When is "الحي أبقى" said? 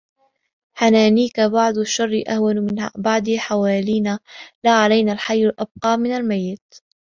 5.13-5.97